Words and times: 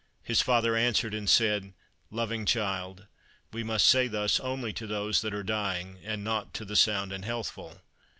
His 0.23 0.41
father 0.41 0.75
answered 0.75 1.13
and 1.13 1.29
said, 1.29 1.73
"Loving 2.09 2.43
child, 2.47 3.05
we 3.53 3.63
must 3.63 3.85
say 3.85 4.07
thus 4.07 4.39
only 4.39 4.73
to 4.73 4.87
those 4.87 5.21
that 5.21 5.31
are 5.35 5.43
dying, 5.43 5.99
and 6.03 6.23
not 6.23 6.55
to 6.55 6.65
the 6.65 6.75
sound 6.75 7.11
and 7.13 7.23
healthful." 7.23 7.83